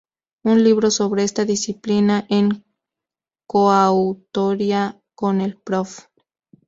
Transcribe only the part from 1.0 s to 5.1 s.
esta disciplina en coautoría